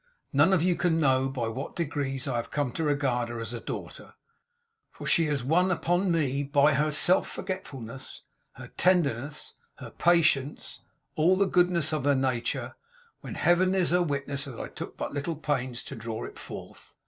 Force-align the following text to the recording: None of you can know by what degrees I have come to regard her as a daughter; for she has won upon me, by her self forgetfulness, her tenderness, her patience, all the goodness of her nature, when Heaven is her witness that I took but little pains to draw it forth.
None 0.33 0.51
of 0.51 0.63
you 0.63 0.75
can 0.75 0.99
know 0.99 1.29
by 1.29 1.47
what 1.47 1.75
degrees 1.75 2.27
I 2.27 2.37
have 2.37 2.49
come 2.49 2.71
to 2.71 2.83
regard 2.83 3.29
her 3.29 3.39
as 3.39 3.53
a 3.53 3.59
daughter; 3.59 4.15
for 4.89 5.05
she 5.05 5.27
has 5.27 5.43
won 5.43 5.69
upon 5.69 6.11
me, 6.11 6.41
by 6.41 6.73
her 6.73 6.89
self 6.89 7.29
forgetfulness, 7.29 8.23
her 8.53 8.69
tenderness, 8.69 9.53
her 9.75 9.91
patience, 9.91 10.81
all 11.15 11.35
the 11.35 11.45
goodness 11.45 11.93
of 11.93 12.05
her 12.05 12.15
nature, 12.15 12.73
when 13.19 13.35
Heaven 13.35 13.75
is 13.75 13.91
her 13.91 14.01
witness 14.01 14.45
that 14.45 14.59
I 14.59 14.69
took 14.69 14.97
but 14.97 15.11
little 15.13 15.35
pains 15.35 15.83
to 15.83 15.95
draw 15.95 16.23
it 16.23 16.39
forth. 16.39 16.95